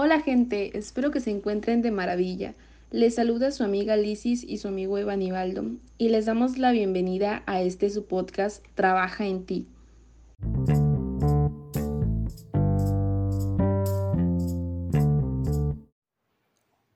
Hola 0.00 0.20
gente, 0.20 0.78
espero 0.78 1.10
que 1.10 1.18
se 1.18 1.32
encuentren 1.32 1.82
de 1.82 1.90
maravilla. 1.90 2.54
Les 2.92 3.16
saluda 3.16 3.50
su 3.50 3.64
amiga 3.64 3.96
Lisis 3.96 4.44
y 4.44 4.58
su 4.58 4.68
amigo 4.68 4.96
Evanibaldo 4.96 5.64
y 5.98 6.10
les 6.10 6.24
damos 6.24 6.56
la 6.56 6.70
bienvenida 6.70 7.42
a 7.46 7.62
este 7.62 7.90
su 7.90 8.06
podcast 8.06 8.64
Trabaja 8.76 9.26
en 9.26 9.44
ti. 9.44 9.66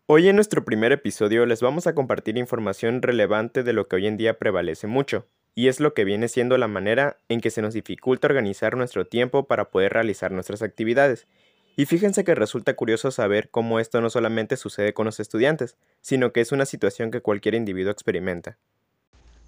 Hoy 0.07 0.29
en 0.29 0.37
nuestro 0.37 0.65
primer 0.65 0.93
episodio 0.93 1.45
les 1.45 1.61
vamos 1.61 1.89
a 1.89 1.97
compartir 1.97 2.39
información 2.39 3.03
relevante 3.03 3.65
de 3.65 3.73
lo 3.73 3.89
que 3.89 3.97
hoy 3.97 4.07
en 4.07 4.17
día 4.17 4.39
prevalece 4.39 4.87
mucho, 4.87 5.27
y 5.57 5.67
es 5.67 5.81
lo 5.81 5.93
que 5.93 6.05
viene 6.05 6.29
siendo 6.29 6.57
la 6.57 6.69
manera 6.69 7.19
en 7.29 7.41
que 7.41 7.51
se 7.51 7.63
nos 7.63 7.75
dificulta 7.75 8.29
organizar 8.29 8.77
nuestro 8.77 9.09
tiempo 9.09 9.49
para 9.49 9.73
poder 9.73 9.93
realizar 9.93 10.31
nuestras 10.31 10.63
actividades 10.63 11.27
y 11.77 11.87
fíjense 11.87 12.25
que 12.25 12.35
resulta 12.35 12.75
curioso 12.75 13.11
saber 13.11 13.49
cómo 13.51 13.81
esto 13.81 14.01
no 14.01 14.11
solamente 14.11 14.57
sucede 14.57 14.93
con 14.93 15.07
los 15.07 15.21
estudiantes, 15.21 15.77
sino 16.01 16.33
que 16.33 16.41
es 16.41 16.53
una 16.53 16.67
situación 16.67 17.11
que 17.11 17.21
cualquier 17.21 17.55
individuo 17.55 17.91
experimenta. 17.91 18.59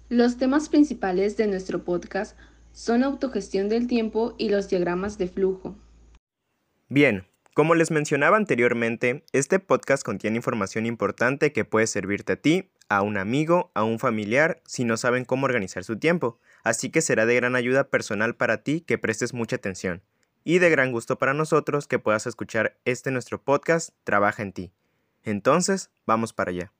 Los 0.09 0.37
temas 0.37 0.69
principales 0.69 1.37
de 1.37 1.47
nuestro 1.47 1.83
podcast 1.83 2.37
son 2.71 3.03
autogestión 3.03 3.69
del 3.69 3.87
tiempo 3.87 4.35
y 4.37 4.49
los 4.49 4.69
diagramas 4.69 5.17
de 5.17 5.27
flujo. 5.27 5.75
Bien, 6.89 7.25
como 7.53 7.73
les 7.73 7.89
mencionaba 7.89 8.37
anteriormente, 8.37 9.23
este 9.31 9.59
podcast 9.59 10.03
contiene 10.03 10.37
información 10.37 10.85
importante 10.85 11.53
que 11.53 11.65
puede 11.65 11.87
servirte 11.87 12.33
a 12.33 12.35
ti, 12.35 12.69
a 12.89 13.01
un 13.01 13.17
amigo, 13.17 13.71
a 13.73 13.83
un 13.83 13.97
familiar, 13.97 14.61
si 14.65 14.83
no 14.83 14.97
saben 14.97 15.25
cómo 15.25 15.45
organizar 15.45 15.83
su 15.83 15.97
tiempo, 15.97 16.39
así 16.63 16.89
que 16.89 17.01
será 17.01 17.25
de 17.25 17.35
gran 17.35 17.55
ayuda 17.55 17.89
personal 17.89 18.35
para 18.35 18.63
ti 18.63 18.81
que 18.81 18.97
prestes 18.97 19.33
mucha 19.33 19.55
atención 19.55 20.01
y 20.45 20.59
de 20.59 20.69
gran 20.69 20.93
gusto 20.93 21.17
para 21.17 21.33
nosotros 21.33 21.87
que 21.87 21.99
puedas 21.99 22.27
escuchar 22.27 22.77
este 22.85 23.11
nuestro 23.11 23.41
podcast 23.41 23.89
Trabaja 24.05 24.43
en 24.43 24.53
ti. 24.53 24.71
Entonces, 25.23 25.89
vamos 26.05 26.33
para 26.33 26.51
allá. 26.51 26.71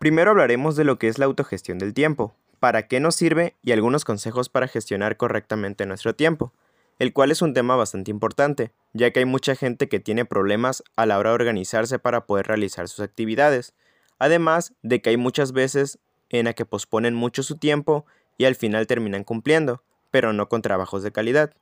Primero 0.00 0.32
hablaremos 0.32 0.74
de 0.74 0.84
lo 0.84 0.98
que 0.98 1.06
es 1.06 1.18
la 1.18 1.26
autogestión 1.26 1.78
del 1.78 1.94
tiempo, 1.94 2.34
para 2.58 2.88
qué 2.88 2.98
nos 2.98 3.14
sirve 3.14 3.54
y 3.62 3.70
algunos 3.70 4.04
consejos 4.04 4.48
para 4.48 4.66
gestionar 4.66 5.16
correctamente 5.16 5.86
nuestro 5.86 6.14
tiempo, 6.16 6.52
el 6.98 7.12
cual 7.12 7.30
es 7.30 7.40
un 7.40 7.54
tema 7.54 7.76
bastante 7.76 8.10
importante, 8.10 8.72
ya 8.92 9.12
que 9.12 9.20
hay 9.20 9.26
mucha 9.26 9.54
gente 9.54 9.88
que 9.88 10.00
tiene 10.00 10.24
problemas 10.24 10.82
a 10.96 11.06
la 11.06 11.18
hora 11.18 11.30
de 11.30 11.34
organizarse 11.34 12.00
para 12.00 12.26
poder 12.26 12.48
realizar 12.48 12.88
sus 12.88 13.00
actividades, 13.00 13.74
además 14.18 14.72
de 14.82 15.00
que 15.00 15.10
hay 15.10 15.16
muchas 15.16 15.52
veces 15.52 16.00
en 16.30 16.46
la 16.46 16.52
que 16.52 16.66
posponen 16.66 17.14
mucho 17.14 17.44
su 17.44 17.58
tiempo 17.58 18.04
y 18.38 18.46
al 18.46 18.54
final 18.54 18.86
terminan 18.86 19.24
cumpliendo, 19.24 19.82
pero 20.10 20.32
no 20.32 20.48
con 20.48 20.62
trabajos 20.62 21.02
de 21.02 21.12
calidad. 21.12 21.52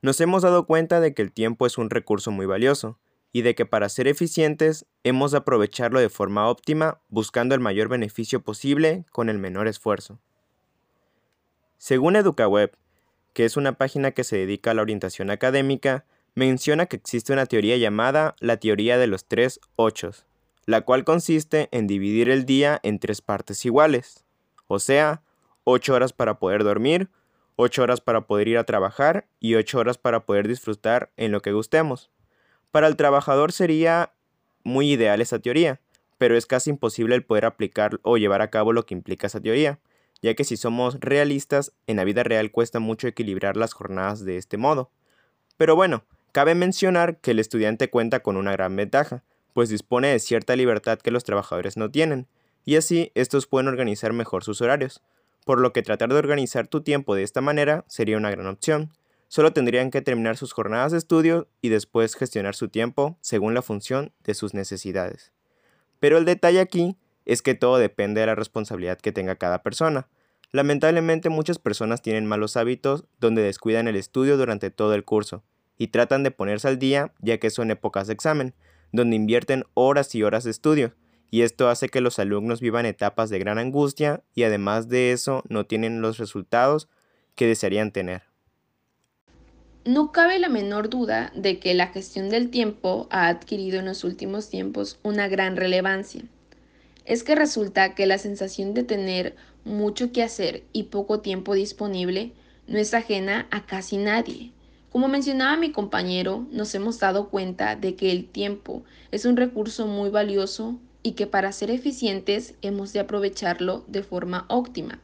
Nos 0.00 0.20
hemos 0.20 0.42
dado 0.42 0.66
cuenta 0.66 0.98
de 0.98 1.14
que 1.14 1.22
el 1.22 1.30
tiempo 1.30 1.66
es 1.66 1.78
un 1.78 1.90
recurso 1.90 2.32
muy 2.32 2.46
valioso, 2.46 2.98
y 3.32 3.42
de 3.42 3.54
que 3.54 3.66
para 3.66 3.88
ser 3.88 4.08
eficientes 4.08 4.86
hemos 5.04 5.32
de 5.32 5.38
aprovecharlo 5.38 5.98
de 6.00 6.10
forma 6.10 6.48
óptima 6.48 7.00
buscando 7.08 7.54
el 7.54 7.60
mayor 7.60 7.88
beneficio 7.88 8.42
posible 8.42 9.04
con 9.10 9.28
el 9.28 9.38
menor 9.38 9.68
esfuerzo. 9.68 10.20
Según 11.78 12.16
EducaWeb, 12.16 12.76
que 13.32 13.46
es 13.46 13.56
una 13.56 13.72
página 13.72 14.10
que 14.10 14.24
se 14.24 14.36
dedica 14.36 14.70
a 14.70 14.74
la 14.74 14.82
orientación 14.82 15.30
académica, 15.30 16.04
menciona 16.34 16.86
que 16.86 16.96
existe 16.96 17.32
una 17.32 17.46
teoría 17.46 17.76
llamada 17.78 18.36
la 18.38 18.58
teoría 18.58 18.98
de 18.98 19.06
los 19.06 19.24
tres 19.24 19.60
ochos, 19.76 20.26
la 20.66 20.82
cual 20.82 21.04
consiste 21.04 21.68
en 21.72 21.86
dividir 21.86 22.28
el 22.28 22.44
día 22.44 22.78
en 22.82 22.98
tres 22.98 23.22
partes 23.22 23.64
iguales, 23.64 24.24
o 24.66 24.78
sea, 24.78 25.22
8 25.64 25.94
horas 25.94 26.12
para 26.12 26.38
poder 26.38 26.64
dormir, 26.64 27.08
8 27.56 27.82
horas 27.82 28.00
para 28.00 28.22
poder 28.22 28.48
ir 28.48 28.58
a 28.58 28.64
trabajar 28.64 29.26
y 29.40 29.54
8 29.54 29.78
horas 29.78 29.98
para 29.98 30.24
poder 30.24 30.48
disfrutar 30.48 31.10
en 31.16 31.32
lo 31.32 31.42
que 31.42 31.52
gustemos. 31.52 32.10
Para 32.70 32.86
el 32.86 32.96
trabajador 32.96 33.52
sería 33.52 34.12
muy 34.64 34.92
ideal 34.92 35.20
esa 35.20 35.38
teoría, 35.38 35.80
pero 36.18 36.36
es 36.36 36.46
casi 36.46 36.70
imposible 36.70 37.14
el 37.14 37.24
poder 37.24 37.44
aplicar 37.44 38.00
o 38.02 38.16
llevar 38.16 38.42
a 38.42 38.50
cabo 38.50 38.72
lo 38.72 38.86
que 38.86 38.94
implica 38.94 39.26
esa 39.26 39.40
teoría, 39.40 39.80
ya 40.22 40.34
que 40.34 40.44
si 40.44 40.56
somos 40.56 40.98
realistas, 41.00 41.72
en 41.86 41.96
la 41.96 42.04
vida 42.04 42.22
real 42.22 42.50
cuesta 42.52 42.78
mucho 42.78 43.08
equilibrar 43.08 43.56
las 43.56 43.72
jornadas 43.72 44.24
de 44.24 44.36
este 44.36 44.56
modo. 44.56 44.90
Pero 45.56 45.76
bueno, 45.76 46.04
cabe 46.30 46.54
mencionar 46.54 47.18
que 47.18 47.32
el 47.32 47.40
estudiante 47.40 47.90
cuenta 47.90 48.20
con 48.20 48.36
una 48.36 48.52
gran 48.52 48.74
ventaja, 48.76 49.24
pues 49.52 49.68
dispone 49.68 50.08
de 50.08 50.18
cierta 50.18 50.56
libertad 50.56 50.98
que 50.98 51.10
los 51.10 51.24
trabajadores 51.24 51.76
no 51.76 51.90
tienen, 51.90 52.28
y 52.64 52.76
así 52.76 53.10
estos 53.14 53.46
pueden 53.46 53.68
organizar 53.68 54.12
mejor 54.12 54.44
sus 54.44 54.60
horarios, 54.60 55.02
por 55.44 55.60
lo 55.60 55.72
que 55.72 55.82
tratar 55.82 56.08
de 56.08 56.18
organizar 56.18 56.66
tu 56.66 56.82
tiempo 56.82 57.14
de 57.14 57.22
esta 57.22 57.40
manera 57.40 57.84
sería 57.88 58.16
una 58.16 58.30
gran 58.30 58.46
opción. 58.46 58.90
Solo 59.28 59.52
tendrían 59.52 59.90
que 59.90 60.02
terminar 60.02 60.36
sus 60.36 60.52
jornadas 60.52 60.92
de 60.92 60.98
estudio 60.98 61.48
y 61.60 61.70
después 61.70 62.14
gestionar 62.14 62.54
su 62.54 62.68
tiempo 62.68 63.16
según 63.20 63.54
la 63.54 63.62
función 63.62 64.12
de 64.24 64.34
sus 64.34 64.54
necesidades. 64.54 65.32
Pero 66.00 66.18
el 66.18 66.24
detalle 66.24 66.60
aquí 66.60 66.96
es 67.24 67.42
que 67.42 67.54
todo 67.54 67.78
depende 67.78 68.20
de 68.20 68.26
la 68.26 68.34
responsabilidad 68.34 68.98
que 68.98 69.12
tenga 69.12 69.36
cada 69.36 69.62
persona. 69.62 70.08
Lamentablemente 70.50 71.30
muchas 71.30 71.58
personas 71.58 72.02
tienen 72.02 72.26
malos 72.26 72.56
hábitos 72.56 73.04
donde 73.20 73.42
descuidan 73.42 73.88
el 73.88 73.96
estudio 73.96 74.36
durante 74.36 74.70
todo 74.70 74.94
el 74.94 75.04
curso 75.04 75.42
y 75.78 75.88
tratan 75.88 76.22
de 76.22 76.30
ponerse 76.30 76.68
al 76.68 76.78
día 76.78 77.12
ya 77.20 77.38
que 77.38 77.50
son 77.50 77.70
épocas 77.70 78.06
de 78.06 78.12
examen, 78.12 78.54
donde 78.92 79.16
invierten 79.16 79.64
horas 79.74 80.14
y 80.14 80.22
horas 80.22 80.44
de 80.44 80.50
estudio, 80.50 80.92
y 81.32 81.40
esto 81.40 81.70
hace 81.70 81.88
que 81.88 82.02
los 82.02 82.18
alumnos 82.18 82.60
vivan 82.60 82.84
etapas 82.84 83.30
de 83.30 83.38
gran 83.38 83.56
angustia 83.56 84.22
y 84.34 84.42
además 84.42 84.90
de 84.90 85.12
eso 85.12 85.42
no 85.48 85.64
tienen 85.64 86.02
los 86.02 86.18
resultados 86.18 86.88
que 87.36 87.46
desearían 87.46 87.90
tener. 87.90 88.24
No 89.86 90.12
cabe 90.12 90.38
la 90.38 90.50
menor 90.50 90.90
duda 90.90 91.32
de 91.34 91.58
que 91.58 91.72
la 91.72 91.86
gestión 91.86 92.28
del 92.28 92.50
tiempo 92.50 93.08
ha 93.10 93.28
adquirido 93.28 93.78
en 93.78 93.86
los 93.86 94.04
últimos 94.04 94.50
tiempos 94.50 94.98
una 95.02 95.26
gran 95.26 95.56
relevancia. 95.56 96.20
Es 97.06 97.24
que 97.24 97.34
resulta 97.34 97.94
que 97.94 98.04
la 98.04 98.18
sensación 98.18 98.74
de 98.74 98.82
tener 98.82 99.34
mucho 99.64 100.12
que 100.12 100.22
hacer 100.22 100.64
y 100.74 100.84
poco 100.84 101.20
tiempo 101.20 101.54
disponible 101.54 102.32
no 102.66 102.76
es 102.76 102.92
ajena 102.92 103.48
a 103.50 103.64
casi 103.64 103.96
nadie. 103.96 104.52
Como 104.90 105.08
mencionaba 105.08 105.56
mi 105.56 105.72
compañero, 105.72 106.46
nos 106.50 106.74
hemos 106.74 106.98
dado 106.98 107.30
cuenta 107.30 107.74
de 107.74 107.96
que 107.96 108.10
el 108.12 108.28
tiempo 108.28 108.84
es 109.10 109.24
un 109.24 109.38
recurso 109.38 109.86
muy 109.86 110.10
valioso 110.10 110.78
y 111.02 111.12
que 111.12 111.26
para 111.26 111.52
ser 111.52 111.70
eficientes 111.70 112.54
hemos 112.62 112.92
de 112.92 113.00
aprovecharlo 113.00 113.84
de 113.88 114.02
forma 114.02 114.46
óptima. 114.48 115.00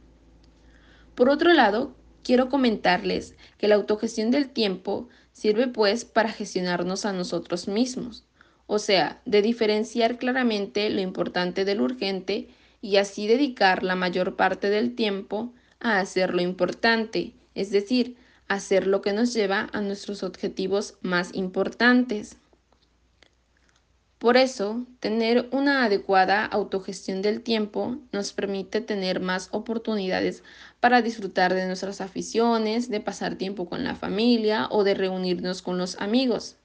Por 1.15 1.29
otro 1.29 1.53
lado, 1.53 1.95
quiero 2.23 2.49
comentarles 2.49 3.35
que 3.57 3.67
la 3.67 3.75
autogestión 3.75 4.31
del 4.31 4.49
tiempo 4.49 5.09
sirve 5.31 5.67
pues 5.67 6.05
para 6.05 6.31
gestionarnos 6.31 7.05
a 7.05 7.13
nosotros 7.13 7.67
mismos, 7.67 8.25
o 8.67 8.79
sea, 8.79 9.21
de 9.25 9.41
diferenciar 9.41 10.17
claramente 10.17 10.89
lo 10.89 11.01
importante 11.01 11.65
de 11.65 11.75
lo 11.75 11.83
urgente 11.83 12.49
y 12.81 12.97
así 12.97 13.27
dedicar 13.27 13.83
la 13.83 13.95
mayor 13.95 14.35
parte 14.35 14.69
del 14.69 14.95
tiempo 14.95 15.53
a 15.79 15.99
hacer 15.99 16.33
lo 16.33 16.41
importante, 16.41 17.33
es 17.55 17.71
decir, 17.71 18.15
hacer 18.47 18.87
lo 18.87 19.01
que 19.01 19.13
nos 19.13 19.33
lleva 19.33 19.69
a 19.73 19.81
nuestros 19.81 20.23
objetivos 20.23 20.97
más 21.01 21.33
importantes. 21.33 22.37
Por 24.19 24.35
eso, 24.35 24.85
tener 24.99 25.47
una 25.51 25.85
adecuada 25.85 26.45
autogestión 26.45 27.21
del 27.21 27.41
tiempo 27.41 27.97
nos 28.11 28.33
permite 28.33 28.81
tener 28.81 29.21
más 29.21 29.47
oportunidades 29.53 30.43
para 30.81 31.01
disfrutar 31.01 31.53
de 31.53 31.65
nuestras 31.65 32.01
aficiones, 32.01 32.89
de 32.89 32.99
pasar 32.99 33.35
tiempo 33.35 33.69
con 33.69 33.85
la 33.85 33.95
familia 33.95 34.67
o 34.71 34.83
de 34.83 34.93
reunirnos 34.93 35.61
con 35.61 35.77
los 35.77 35.95
amigos, 36.01 36.57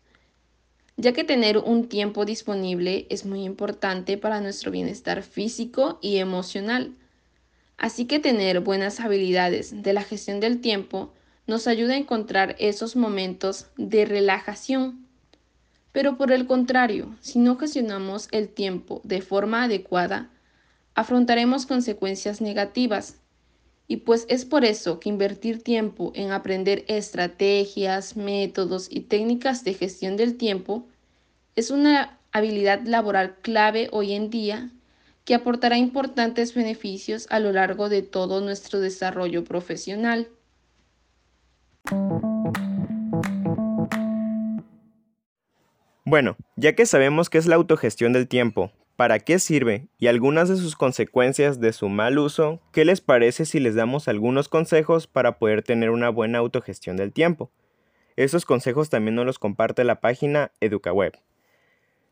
ya 0.96 1.12
que 1.12 1.22
tener 1.22 1.58
un 1.58 1.88
tiempo 1.88 2.24
disponible 2.24 3.06
es 3.08 3.24
muy 3.24 3.44
importante 3.44 4.18
para 4.18 4.40
nuestro 4.40 4.72
bienestar 4.72 5.22
físico 5.22 6.00
y 6.02 6.16
emocional. 6.16 6.92
Así 7.78 8.06
que 8.06 8.18
tener 8.18 8.60
buenas 8.60 8.98
habilidades 8.98 9.80
de 9.80 9.92
la 9.92 10.02
gestión 10.02 10.40
del 10.40 10.60
tiempo 10.60 11.12
nos 11.46 11.68
ayuda 11.68 11.94
a 11.94 11.98
encontrar 11.98 12.56
esos 12.58 12.96
momentos 12.96 13.66
de 13.76 14.06
relajación 14.06 15.03
pero 15.94 16.18
por 16.18 16.32
el 16.32 16.48
contrario, 16.48 17.14
si 17.20 17.38
no 17.38 17.56
gestionamos 17.56 18.26
el 18.32 18.48
tiempo 18.48 19.00
de 19.04 19.22
forma 19.22 19.62
adecuada, 19.62 20.28
afrontaremos 20.96 21.66
consecuencias 21.66 22.40
negativas. 22.40 23.20
Y 23.86 23.98
pues 23.98 24.26
es 24.28 24.44
por 24.44 24.64
eso 24.64 24.98
que 24.98 25.08
invertir 25.08 25.62
tiempo 25.62 26.10
en 26.16 26.32
aprender 26.32 26.84
estrategias, 26.88 28.16
métodos 28.16 28.88
y 28.90 29.02
técnicas 29.02 29.62
de 29.62 29.74
gestión 29.74 30.16
del 30.16 30.36
tiempo 30.36 30.88
es 31.54 31.70
una 31.70 32.18
habilidad 32.32 32.82
laboral 32.84 33.36
clave 33.36 33.88
hoy 33.92 34.14
en 34.14 34.30
día 34.30 34.70
que 35.24 35.36
aportará 35.36 35.78
importantes 35.78 36.54
beneficios 36.54 37.28
a 37.30 37.38
lo 37.38 37.52
largo 37.52 37.88
de 37.88 38.02
todo 38.02 38.40
nuestro 38.40 38.80
desarrollo 38.80 39.44
profesional. 39.44 40.26
Bueno, 46.06 46.36
ya 46.56 46.74
que 46.74 46.84
sabemos 46.84 47.30
qué 47.30 47.38
es 47.38 47.46
la 47.46 47.56
autogestión 47.56 48.12
del 48.12 48.28
tiempo, 48.28 48.70
para 48.96 49.20
qué 49.20 49.38
sirve 49.38 49.88
y 49.98 50.08
algunas 50.08 50.50
de 50.50 50.56
sus 50.56 50.76
consecuencias 50.76 51.60
de 51.60 51.72
su 51.72 51.88
mal 51.88 52.18
uso, 52.18 52.60
¿qué 52.72 52.84
les 52.84 53.00
parece 53.00 53.46
si 53.46 53.58
les 53.58 53.74
damos 53.74 54.06
algunos 54.06 54.50
consejos 54.50 55.06
para 55.06 55.38
poder 55.38 55.62
tener 55.62 55.88
una 55.88 56.10
buena 56.10 56.38
autogestión 56.38 56.98
del 56.98 57.14
tiempo? 57.14 57.50
Esos 58.16 58.44
consejos 58.44 58.90
también 58.90 59.14
nos 59.14 59.24
los 59.24 59.38
comparte 59.38 59.82
la 59.82 60.02
página 60.02 60.52
EducaWeb. 60.60 61.14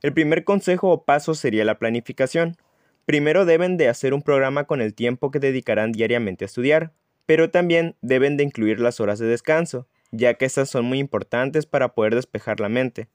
El 0.01 0.15
primer 0.15 0.45
consejo 0.45 0.89
o 0.89 1.05
paso 1.05 1.35
sería 1.35 1.67
la 1.67 1.79
planificación. 1.79 2.57
Primero 3.05 3.45
deben 3.45 3.77
de 3.77 3.91
hacer 3.91 4.15
un 4.15 4.23
programa 4.23 4.65
con 4.65 4.81
el 4.81 4.95
tiempo 4.95 5.31
que 5.31 5.39
dedicarán 5.39 5.93
diariamente 5.93 6.45
a 6.45 6.47
estudiar, 6.47 6.95
pero 7.27 7.51
también 7.51 7.97
deben 8.01 8.39
de 8.39 8.45
incluir 8.45 8.81
las 8.81 9.01
horas 9.01 9.19
de 9.19 9.27
descanso, 9.27 9.87
ya 10.13 10.33
que 10.33 10.47
estas 10.47 10.71
son 10.71 10.87
muy 10.87 10.99
importantes 10.99 11.67
para 11.67 11.95
poder 11.95 12.15
despejar 12.15 12.59
la 12.59 12.71
mente. 12.71 13.09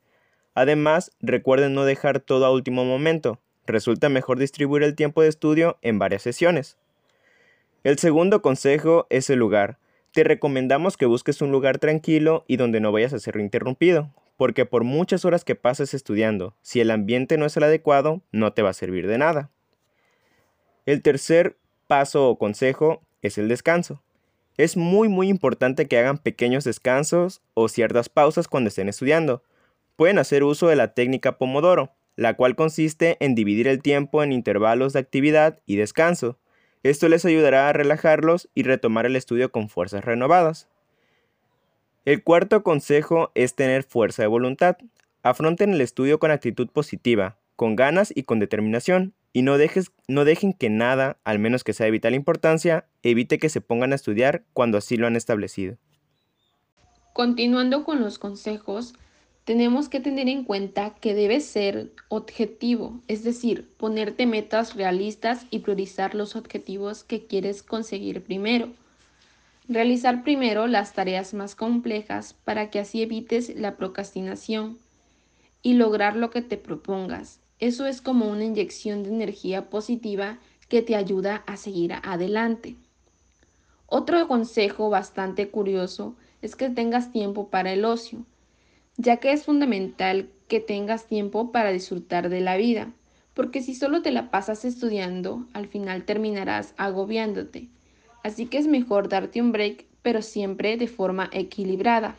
Además, 0.58 1.12
recuerden 1.22 1.76
no 1.76 1.86
dejar 1.86 2.20
todo 2.20 2.44
a 2.44 2.52
último 2.52 2.84
momento, 2.84 3.40
resulta 3.68 4.10
mejor 4.10 4.40
distribuir 4.40 4.82
el 4.82 4.96
tiempo 4.96 5.22
de 5.22 5.28
estudio 5.28 5.78
en 5.84 6.00
varias 6.00 6.24
sesiones. 6.24 6.78
El 7.84 8.00
segundo 8.00 8.42
consejo 8.42 9.06
es 9.12 9.30
el 9.30 9.38
lugar. 9.38 9.78
Te 10.14 10.24
recomendamos 10.24 10.98
que 10.98 11.06
busques 11.06 11.44
un 11.44 11.52
lugar 11.52 11.78
tranquilo 11.78 12.44
y 12.48 12.58
donde 12.58 12.80
no 12.80 12.92
vayas 12.92 13.14
a 13.14 13.20
ser 13.20 13.38
interrumpido, 13.38 14.10
porque 14.36 14.66
por 14.66 14.84
muchas 14.84 15.26
horas 15.26 15.44
que 15.44 15.54
pases 15.54 15.94
estudiando, 15.94 16.56
si 16.64 16.82
el 16.82 16.90
ambiente 16.90 17.38
no 17.38 17.46
es 17.46 17.56
el 17.56 17.62
adecuado, 17.62 18.24
no 18.32 18.52
te 18.54 18.64
va 18.64 18.72
a 18.72 18.74
servir 18.74 19.06
de 19.06 19.20
nada. 19.20 19.52
El 20.88 21.04
tercer 21.04 21.56
paso 21.86 22.28
o 22.30 22.40
consejo 22.40 23.04
es 23.22 23.38
el 23.38 23.48
descanso. 23.48 24.02
Es 24.58 24.76
muy 24.76 25.08
muy 25.08 25.30
importante 25.30 25.88
que 25.88 26.00
hagan 26.00 26.18
pequeños 26.18 26.64
descansos 26.64 27.44
o 27.54 27.68
ciertas 27.68 28.10
pausas 28.10 28.48
cuando 28.48 28.70
estén 28.70 28.90
estudiando. 28.90 29.44
Pueden 29.98 30.20
hacer 30.20 30.44
uso 30.44 30.68
de 30.68 30.76
la 30.76 30.94
técnica 30.94 31.40
Pomodoro, 31.40 31.92
la 32.16 32.36
cual 32.36 32.56
consiste 32.56 33.18
en 33.20 33.34
dividir 33.34 33.68
el 33.68 33.82
tiempo 33.82 34.22
en 34.24 34.32
intervalos 34.32 34.94
de 34.94 35.00
actividad 35.00 35.60
y 35.66 35.76
descanso. 35.76 36.38
Esto 36.84 37.10
les 37.10 37.26
ayudará 37.26 37.68
a 37.68 37.74
relajarlos 37.74 38.48
y 38.54 38.62
retomar 38.62 39.08
el 39.08 39.16
estudio 39.16 39.52
con 39.52 39.70
fuerzas 39.70 40.06
renovadas. 40.06 40.68
El 42.06 42.24
cuarto 42.24 42.62
consejo 42.62 43.32
es 43.34 43.56
tener 43.56 43.82
fuerza 43.82 44.22
de 44.22 44.28
voluntad. 44.28 44.78
Afronten 45.24 45.74
el 45.74 45.82
estudio 45.82 46.20
con 46.20 46.30
actitud 46.30 46.70
positiva, 46.70 47.40
con 47.56 47.76
ganas 47.76 48.14
y 48.16 48.22
con 48.22 48.40
determinación, 48.40 49.16
y 49.34 49.42
no, 49.42 49.58
no 50.08 50.26
dejen 50.26 50.54
que 50.54 50.70
nada, 50.70 51.18
al 51.24 51.40
menos 51.40 51.64
que 51.64 51.74
sea 51.74 51.86
de 51.86 51.92
vital 51.92 52.14
importancia, 52.14 52.86
evite 53.02 53.40
que 53.40 53.50
se 53.50 53.62
pongan 53.62 53.94
a 53.94 53.96
estudiar 53.96 54.44
cuando 54.54 54.78
así 54.78 54.96
lo 54.96 55.08
han 55.08 55.16
establecido. 55.16 55.78
Continuando 57.14 57.84
con 57.84 58.00
los 58.00 58.20
consejos, 58.20 58.94
tenemos 59.48 59.88
que 59.88 60.02
tener 60.02 60.28
en 60.28 60.44
cuenta 60.44 60.96
que 60.96 61.16
debe 61.16 61.40
ser 61.40 61.94
objetivo, 62.10 63.00
es 63.08 63.24
decir, 63.24 63.74
ponerte 63.78 64.26
metas 64.26 64.76
realistas 64.76 65.46
y 65.50 65.60
priorizar 65.60 66.16
los 66.16 66.36
objetivos 66.36 67.06
que 67.06 67.28
quieres 67.28 67.64
conseguir 67.64 68.22
primero. 68.22 68.74
Realizar 69.70 70.26
primero 70.26 70.68
las 70.68 70.92
tareas 70.92 71.34
más 71.34 71.56
complejas 71.56 72.34
para 72.34 72.70
que 72.70 72.80
así 72.80 73.02
evites 73.02 73.56
la 73.56 73.78
procrastinación 73.78 74.80
y 75.62 75.76
lograr 75.76 76.18
lo 76.18 76.30
que 76.30 76.42
te 76.42 76.58
propongas. 76.58 77.40
Eso 77.60 77.86
es 77.86 78.02
como 78.02 78.28
una 78.28 78.44
inyección 78.44 79.04
de 79.04 79.12
energía 79.12 79.70
positiva 79.70 80.40
que 80.68 80.82
te 80.82 80.98
ayuda 80.98 81.46
a 81.48 81.56
seguir 81.56 81.94
adelante. 82.04 82.76
Otro 83.86 84.28
consejo 84.28 84.90
bastante 84.90 85.48
curioso 85.48 86.18
es 86.42 86.58
que 86.58 86.70
tengas 86.70 87.14
tiempo 87.14 87.48
para 87.48 87.72
el 87.72 87.86
ocio, 87.86 88.26
ya 88.98 89.18
que 89.18 89.32
es 89.32 89.46
fundamental 89.46 90.30
que 90.48 90.60
tengas 90.60 91.08
tiempo 91.08 91.52
para 91.52 91.72
disfrutar 91.72 92.30
de 92.30 92.42
la 92.42 92.58
vida, 92.58 92.92
porque 93.34 93.62
si 93.62 93.76
solo 93.76 94.02
te 94.02 94.12
la 94.12 94.32
pasas 94.32 94.66
estudiando, 94.66 95.48
al 95.54 95.68
final 95.68 96.04
terminarás 96.04 96.74
agobiándote 96.78 97.70
así 98.28 98.46
que 98.48 98.58
es 98.58 98.68
mejor 98.68 99.10
darte 99.10 99.42
un 99.42 99.52
break, 99.52 99.86
pero 100.02 100.22
siempre 100.22 100.78
de 100.78 100.88
forma 100.88 101.30
equilibrada. 101.32 102.16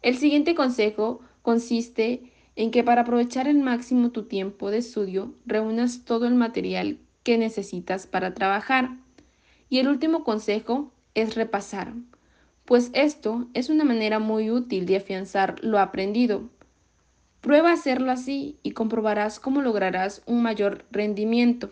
El 0.00 0.16
siguiente 0.16 0.54
consejo 0.54 1.20
consiste 1.42 2.32
en 2.54 2.70
que 2.70 2.84
para 2.84 3.02
aprovechar 3.02 3.48
al 3.48 3.58
máximo 3.58 4.10
tu 4.10 4.24
tiempo 4.24 4.70
de 4.70 4.78
estudio, 4.78 5.34
reúnas 5.44 6.04
todo 6.04 6.26
el 6.26 6.34
material 6.34 6.98
que 7.24 7.36
necesitas 7.36 8.06
para 8.06 8.34
trabajar. 8.34 8.90
Y 9.68 9.78
el 9.78 9.88
último 9.88 10.22
consejo 10.22 10.92
es 11.14 11.34
repasar, 11.34 11.94
pues 12.72 12.88
esto 12.94 13.48
es 13.52 13.68
una 13.68 13.84
manera 13.84 14.18
muy 14.18 14.50
útil 14.50 14.86
de 14.86 14.96
afianzar 14.96 15.62
lo 15.62 15.78
aprendido. 15.78 16.48
Prueba 17.42 17.68
a 17.68 17.74
hacerlo 17.74 18.10
así 18.10 18.56
y 18.62 18.70
comprobarás 18.70 19.38
cómo 19.40 19.60
lograrás 19.60 20.22
un 20.24 20.42
mayor 20.42 20.86
rendimiento. 20.90 21.68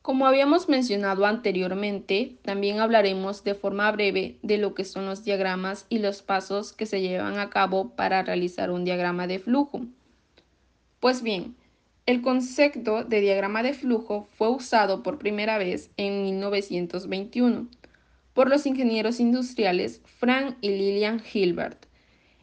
Como 0.00 0.28
habíamos 0.28 0.68
mencionado 0.68 1.26
anteriormente, 1.26 2.38
también 2.42 2.78
hablaremos 2.78 3.42
de 3.42 3.56
forma 3.56 3.90
breve 3.90 4.38
de 4.44 4.58
lo 4.58 4.74
que 4.74 4.84
son 4.84 5.06
los 5.06 5.24
diagramas 5.24 5.86
y 5.88 5.98
los 5.98 6.22
pasos 6.22 6.72
que 6.72 6.86
se 6.86 7.00
llevan 7.00 7.40
a 7.40 7.50
cabo 7.50 7.96
para 7.96 8.22
realizar 8.22 8.70
un 8.70 8.84
diagrama 8.84 9.26
de 9.26 9.40
flujo. 9.40 9.86
Pues 11.00 11.22
bien, 11.22 11.56
el 12.04 12.20
concepto 12.20 13.04
de 13.04 13.22
diagrama 13.22 13.62
de 13.62 13.72
flujo 13.72 14.28
fue 14.36 14.50
usado 14.50 15.02
por 15.02 15.18
primera 15.18 15.56
vez 15.56 15.90
en 15.96 16.22
1921 16.24 17.68
por 18.34 18.50
los 18.50 18.66
ingenieros 18.66 19.18
industriales 19.18 20.02
Frank 20.04 20.56
y 20.60 20.68
Lillian 20.68 21.22
Hilbert. 21.32 21.86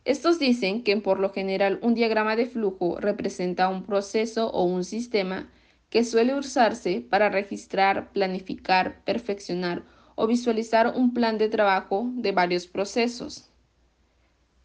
Estos 0.06 0.40
dicen 0.40 0.84
que 0.84 0.98
por 0.98 1.20
lo 1.20 1.30
general 1.30 1.78
un 1.84 1.94
diagrama 1.94 2.36
de 2.36 2.48
flujo 2.48 2.98
representa 3.00 3.70
un 3.70 3.84
proceso 3.84 4.50
o 4.50 4.64
un 4.64 4.84
sistema 4.84 5.52
que 5.92 6.04
suele 6.04 6.34
usarse 6.34 7.02
para 7.02 7.30
registrar, 7.30 8.12
planificar, 8.12 9.04
perfeccionar 9.04 9.84
o 10.16 10.26
visualizar 10.26 10.94
un 10.96 11.14
plan 11.14 11.38
de 11.38 11.50
trabajo 11.50 12.10
de 12.16 12.32
varios 12.32 12.66
procesos. 12.66 13.52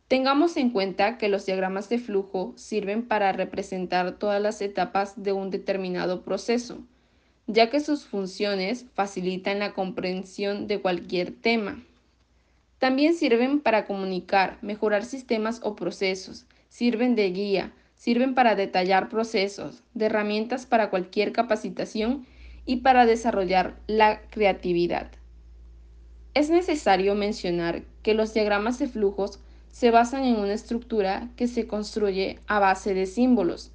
Tengamos 0.08 0.56
en 0.56 0.70
cuenta 0.70 1.18
que 1.18 1.28
los 1.28 1.46
diagramas 1.46 1.88
de 1.88 1.98
flujo 1.98 2.52
sirven 2.56 3.02
para 3.06 3.32
representar 3.32 4.18
todas 4.18 4.40
las 4.42 4.60
etapas 4.60 5.22
de 5.22 5.32
un 5.32 5.50
determinado 5.50 6.22
proceso, 6.22 6.78
ya 7.46 7.70
que 7.70 7.80
sus 7.80 8.04
funciones 8.04 8.86
facilitan 8.94 9.58
la 9.58 9.72
comprensión 9.72 10.66
de 10.66 10.80
cualquier 10.80 11.32
tema. 11.32 11.82
También 12.78 13.14
sirven 13.14 13.60
para 13.60 13.86
comunicar, 13.86 14.58
mejorar 14.60 15.04
sistemas 15.04 15.60
o 15.62 15.76
procesos, 15.76 16.46
sirven 16.68 17.14
de 17.14 17.30
guía, 17.30 17.72
Sirven 18.02 18.34
para 18.34 18.56
detallar 18.56 19.08
procesos, 19.08 19.84
de 19.94 20.06
herramientas 20.06 20.66
para 20.66 20.90
cualquier 20.90 21.30
capacitación 21.30 22.26
y 22.66 22.78
para 22.78 23.06
desarrollar 23.06 23.78
la 23.86 24.22
creatividad. 24.22 25.12
Es 26.34 26.50
necesario 26.50 27.14
mencionar 27.14 27.84
que 28.02 28.14
los 28.14 28.34
diagramas 28.34 28.80
de 28.80 28.88
flujos 28.88 29.38
se 29.72 29.90
basan 29.90 30.24
en 30.24 30.36
una 30.36 30.52
estructura 30.52 31.30
que 31.34 31.48
se 31.48 31.66
construye 31.66 32.38
a 32.46 32.60
base 32.60 32.94
de 32.94 33.06
símbolos, 33.06 33.72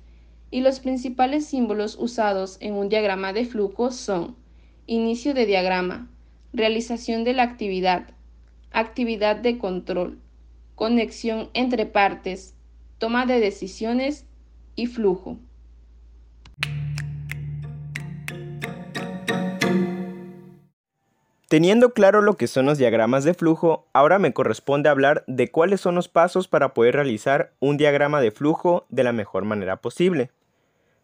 y 0.51 0.61
los 0.61 0.79
principales 0.79 1.45
símbolos 1.45 1.97
usados 1.99 2.57
en 2.61 2.75
un 2.75 2.87
diagrama 2.87 3.33
de 3.33 3.45
flujo 3.45 3.91
son 3.91 4.35
inicio 4.85 5.33
de 5.33 5.45
diagrama, 5.45 6.07
realización 6.53 7.25
de 7.25 7.33
la 7.33 7.43
actividad, 7.43 8.11
actividad 8.71 9.35
de 9.35 9.57
control, 9.57 10.19
conexión 10.75 11.49
entre 11.53 11.85
partes, 11.85 12.53
toma 12.99 13.25
de 13.25 13.39
decisiones 13.39 14.25
y 14.75 14.85
flujo. 14.85 15.37
Teniendo 21.47 21.93
claro 21.93 22.21
lo 22.21 22.35
que 22.35 22.47
son 22.47 22.65
los 22.65 22.77
diagramas 22.77 23.23
de 23.23 23.33
flujo, 23.33 23.87
ahora 23.93 24.19
me 24.19 24.33
corresponde 24.33 24.89
hablar 24.89 25.23
de 25.27 25.49
cuáles 25.49 25.79
son 25.79 25.95
los 25.95 26.09
pasos 26.09 26.49
para 26.49 26.73
poder 26.73 26.95
realizar 26.95 27.53
un 27.61 27.77
diagrama 27.77 28.19
de 28.19 28.31
flujo 28.31 28.85
de 28.89 29.05
la 29.05 29.13
mejor 29.13 29.45
manera 29.45 29.77
posible. 29.77 30.29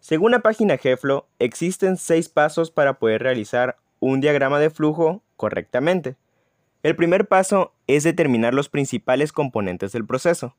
Según 0.01 0.31
la 0.31 0.41
página 0.41 0.77
Geflo, 0.77 1.27
existen 1.39 1.95
seis 1.95 2.27
pasos 2.27 2.71
para 2.71 2.99
poder 2.99 3.23
realizar 3.23 3.77
un 4.01 4.19
diagrama 4.19 4.59
de 4.59 4.69
flujo 4.69 5.23
correctamente. 5.37 6.17
El 6.83 6.97
primer 6.97 7.25
paso 7.29 7.71
es 7.87 8.03
determinar 8.03 8.53
los 8.53 8.67
principales 8.67 9.31
componentes 9.31 9.93
del 9.93 10.05
proceso. 10.05 10.57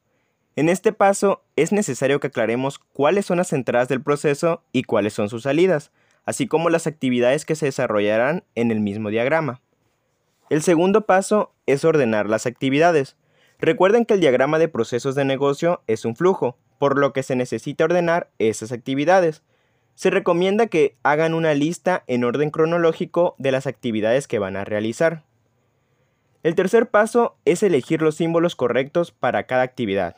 En 0.57 0.71
este 0.71 0.95
paso 0.95 1.43
es 1.57 1.73
necesario 1.73 2.21
que 2.21 2.29
aclaremos 2.29 2.79
cuáles 2.79 3.27
son 3.27 3.37
las 3.37 3.53
entradas 3.53 3.89
del 3.89 4.01
proceso 4.01 4.63
y 4.73 4.85
cuáles 4.85 5.13
son 5.13 5.29
sus 5.29 5.43
salidas, 5.43 5.93
así 6.25 6.47
como 6.47 6.71
las 6.71 6.87
actividades 6.87 7.45
que 7.45 7.55
se 7.55 7.67
desarrollarán 7.67 8.45
en 8.55 8.71
el 8.71 8.81
mismo 8.81 9.11
diagrama. 9.11 9.61
El 10.51 10.63
segundo 10.63 11.07
paso 11.07 11.53
es 11.67 11.85
ordenar 11.85 12.29
las 12.29 12.47
actividades. 12.47 13.17
Recuerden 13.59 14.05
que 14.05 14.15
el 14.15 14.21
diagrama 14.21 14.59
de 14.59 14.69
procesos 14.69 15.15
de 15.15 15.25
negocio 15.25 15.83
es 15.87 16.05
un 16.05 16.17
flujo, 16.17 16.59
por 16.79 16.99
lo 16.99 17.13
que 17.13 17.23
se 17.23 17.35
necesita 17.35 17.85
ordenar 17.85 18.31
esas 18.39 18.73
actividades. 18.73 19.43
Se 19.95 20.11
recomienda 20.11 20.67
que 20.67 20.97
hagan 21.03 21.35
una 21.35 21.55
lista 21.55 22.05
en 22.07 22.25
orden 22.25 22.51
cronológico 22.51 23.37
de 23.39 23.53
las 23.53 23.67
actividades 23.67 24.29
que 24.29 24.39
van 24.39 24.57
a 24.57 24.65
realizar. 24.65 25.25
El 26.43 26.55
tercer 26.55 26.91
paso 26.91 27.39
es 27.47 27.63
elegir 27.63 28.03
los 28.03 28.17
símbolos 28.17 28.55
correctos 28.55 29.13
para 29.13 29.45
cada 29.45 29.63
actividad. 29.63 30.17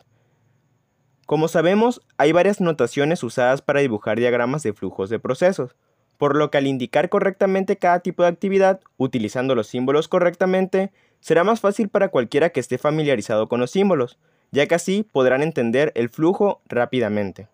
Como 1.27 1.47
sabemos, 1.47 2.03
hay 2.19 2.33
varias 2.33 2.61
notaciones 2.61 3.23
usadas 3.23 3.63
para 3.63 3.81
dibujar 3.81 4.19
diagramas 4.19 4.65
de 4.65 4.73
flujos 4.73 5.09
de 5.09 5.21
procesos, 5.21 5.77
por 6.19 6.37
lo 6.37 6.51
que 6.51 6.59
al 6.59 6.67
indicar 6.67 7.09
correctamente 7.09 7.77
cada 7.77 8.01
tipo 8.01 8.23
de 8.23 8.29
actividad, 8.29 8.81
utilizando 8.97 9.55
los 9.55 9.67
símbolos 9.67 10.09
correctamente, 10.09 10.93
será 11.21 11.45
más 11.45 11.61
fácil 11.61 11.89
para 11.89 12.09
cualquiera 12.09 12.51
que 12.51 12.61
esté 12.61 12.79
familiarizado 12.79 13.49
con 13.49 13.61
los 13.61 13.71
símbolos, 13.71 14.19
ya 14.51 14.67
que 14.67 14.75
así 14.75 15.03
podrán 15.03 15.43
entender 15.43 15.93
el 15.95 16.09
flujo 16.09 16.63
rápidamente. 16.67 17.49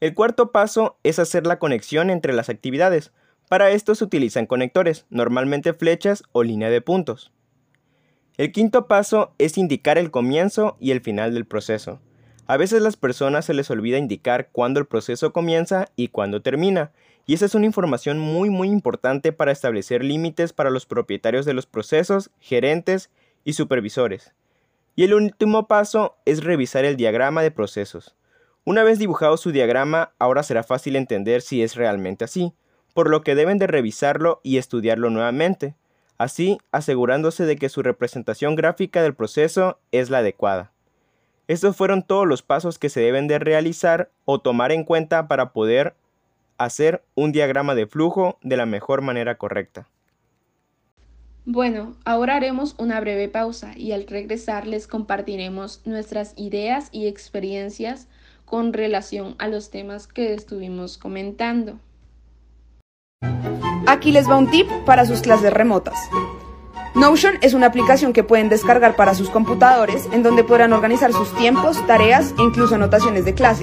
El 0.00 0.14
cuarto 0.14 0.52
paso 0.52 0.98
es 1.02 1.18
hacer 1.18 1.46
la 1.46 1.58
conexión 1.58 2.10
entre 2.10 2.32
las 2.32 2.48
actividades. 2.48 3.12
Para 3.48 3.70
esto 3.70 3.94
se 3.94 4.04
utilizan 4.04 4.46
conectores, 4.46 5.06
normalmente 5.08 5.72
flechas 5.72 6.22
o 6.32 6.42
línea 6.42 6.68
de 6.68 6.80
puntos. 6.80 7.32
El 8.36 8.52
quinto 8.52 8.86
paso 8.86 9.34
es 9.38 9.56
indicar 9.56 9.96
el 9.96 10.10
comienzo 10.10 10.76
y 10.78 10.90
el 10.90 11.00
final 11.00 11.32
del 11.32 11.46
proceso. 11.46 12.00
A 12.46 12.56
veces 12.56 12.80
las 12.82 12.96
personas 12.96 13.44
se 13.44 13.54
les 13.54 13.70
olvida 13.70 13.98
indicar 13.98 14.48
cuándo 14.52 14.80
el 14.80 14.86
proceso 14.86 15.32
comienza 15.32 15.88
y 15.96 16.08
cuándo 16.08 16.42
termina, 16.42 16.92
y 17.26 17.34
esa 17.34 17.46
es 17.46 17.54
una 17.54 17.66
información 17.66 18.18
muy 18.18 18.50
muy 18.50 18.68
importante 18.68 19.32
para 19.32 19.52
establecer 19.52 20.04
límites 20.04 20.52
para 20.52 20.70
los 20.70 20.86
propietarios 20.86 21.44
de 21.44 21.54
los 21.54 21.66
procesos, 21.66 22.30
gerentes 22.40 23.10
y 23.44 23.54
supervisores. 23.54 24.32
Y 24.94 25.04
el 25.04 25.14
último 25.14 25.66
paso 25.66 26.16
es 26.24 26.44
revisar 26.44 26.84
el 26.84 26.96
diagrama 26.96 27.42
de 27.42 27.50
procesos. 27.50 28.14
Una 28.64 28.84
vez 28.84 28.98
dibujado 28.98 29.36
su 29.36 29.52
diagrama, 29.52 30.12
ahora 30.18 30.42
será 30.42 30.62
fácil 30.62 30.96
entender 30.96 31.42
si 31.42 31.62
es 31.62 31.74
realmente 31.74 32.24
así, 32.24 32.54
por 32.94 33.10
lo 33.10 33.22
que 33.22 33.34
deben 33.34 33.58
de 33.58 33.66
revisarlo 33.66 34.40
y 34.42 34.58
estudiarlo 34.58 35.10
nuevamente 35.10 35.74
así 36.18 36.58
asegurándose 36.72 37.44
de 37.44 37.56
que 37.56 37.68
su 37.68 37.82
representación 37.82 38.56
gráfica 38.56 39.02
del 39.02 39.14
proceso 39.14 39.78
es 39.92 40.10
la 40.10 40.18
adecuada. 40.18 40.72
Estos 41.48 41.76
fueron 41.76 42.02
todos 42.02 42.26
los 42.26 42.42
pasos 42.42 42.78
que 42.78 42.88
se 42.88 43.00
deben 43.00 43.28
de 43.28 43.38
realizar 43.38 44.10
o 44.24 44.40
tomar 44.40 44.72
en 44.72 44.84
cuenta 44.84 45.28
para 45.28 45.52
poder 45.52 45.94
hacer 46.58 47.04
un 47.14 47.32
diagrama 47.32 47.74
de 47.74 47.86
flujo 47.86 48.38
de 48.42 48.56
la 48.56 48.66
mejor 48.66 49.02
manera 49.02 49.36
correcta. 49.38 49.86
Bueno, 51.44 51.94
ahora 52.04 52.34
haremos 52.34 52.74
una 52.78 52.98
breve 52.98 53.28
pausa 53.28 53.72
y 53.76 53.92
al 53.92 54.08
regresar 54.08 54.66
les 54.66 54.88
compartiremos 54.88 55.82
nuestras 55.84 56.32
ideas 56.36 56.88
y 56.90 57.06
experiencias 57.06 58.08
con 58.44 58.72
relación 58.72 59.36
a 59.38 59.46
los 59.46 59.70
temas 59.70 60.08
que 60.08 60.34
estuvimos 60.34 60.98
comentando. 60.98 61.78
Aquí 63.86 64.10
les 64.10 64.28
va 64.28 64.36
un 64.36 64.50
tip 64.50 64.66
para 64.84 65.06
sus 65.06 65.20
clases 65.20 65.52
remotas. 65.52 65.96
Notion 66.96 67.34
es 67.42 67.52
una 67.52 67.66
aplicación 67.66 68.14
que 68.14 68.24
pueden 68.24 68.48
descargar 68.48 68.96
para 68.96 69.14
sus 69.14 69.28
computadores 69.28 70.08
en 70.12 70.22
donde 70.22 70.44
podrán 70.44 70.72
organizar 70.72 71.12
sus 71.12 71.30
tiempos, 71.34 71.86
tareas 71.86 72.32
e 72.38 72.42
incluso 72.42 72.74
anotaciones 72.74 73.26
de 73.26 73.34
clase. 73.34 73.62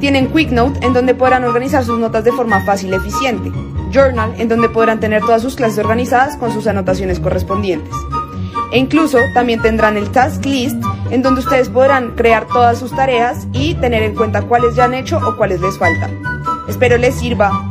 Tienen 0.00 0.26
QuickNote 0.26 0.84
en 0.84 0.92
donde 0.92 1.14
podrán 1.14 1.44
organizar 1.44 1.84
sus 1.84 2.00
notas 2.00 2.24
de 2.24 2.32
forma 2.32 2.64
fácil 2.64 2.90
y 2.90 2.96
eficiente. 2.96 3.52
Journal 3.92 4.34
en 4.36 4.48
donde 4.48 4.68
podrán 4.68 4.98
tener 4.98 5.20
todas 5.20 5.42
sus 5.42 5.54
clases 5.54 5.78
organizadas 5.78 6.36
con 6.36 6.52
sus 6.52 6.66
anotaciones 6.66 7.20
correspondientes. 7.20 7.94
E 8.72 8.78
incluso 8.78 9.18
también 9.32 9.62
tendrán 9.62 9.96
el 9.96 10.10
Task 10.10 10.44
List 10.44 10.76
en 11.10 11.22
donde 11.22 11.42
ustedes 11.42 11.68
podrán 11.68 12.16
crear 12.16 12.48
todas 12.48 12.80
sus 12.80 12.90
tareas 12.90 13.46
y 13.52 13.74
tener 13.74 14.02
en 14.02 14.16
cuenta 14.16 14.42
cuáles 14.42 14.74
ya 14.74 14.86
han 14.86 14.94
hecho 14.94 15.18
o 15.24 15.36
cuáles 15.36 15.60
les 15.60 15.78
faltan. 15.78 16.20
Espero 16.68 16.98
les 16.98 17.14
sirva. 17.14 17.69